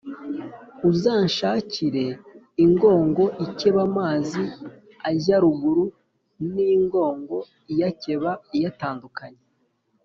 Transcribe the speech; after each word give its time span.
Uzanshakire 0.89 2.05
ingongo 2.63 3.23
ikeba 3.45 3.81
amazi 3.89 4.43
ajya 5.09 5.37
ruguru 5.43 5.83
n'ingongo 6.53 7.37
iyakeba 7.71 8.31
iyatandukanya. 8.55 9.43